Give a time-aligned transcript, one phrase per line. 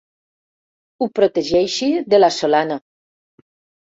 [1.01, 2.79] Ho protegeixi de la solana.